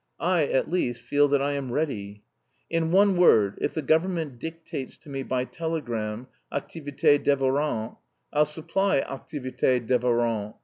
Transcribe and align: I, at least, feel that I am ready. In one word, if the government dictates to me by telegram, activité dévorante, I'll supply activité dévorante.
I, 0.23 0.47
at 0.47 0.67
least, 0.71 0.99
feel 1.03 1.27
that 1.27 1.43
I 1.43 1.51
am 1.51 1.71
ready. 1.71 2.23
In 2.71 2.89
one 2.89 3.15
word, 3.17 3.59
if 3.61 3.75
the 3.75 3.83
government 3.83 4.39
dictates 4.39 4.97
to 4.97 5.09
me 5.11 5.21
by 5.21 5.45
telegram, 5.45 6.25
activité 6.51 7.23
dévorante, 7.23 7.97
I'll 8.33 8.45
supply 8.45 9.01
activité 9.01 9.79
dévorante. 9.85 10.55